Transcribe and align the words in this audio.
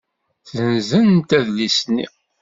Ssenzent 0.41 1.31
adlis-nni. 1.37 2.05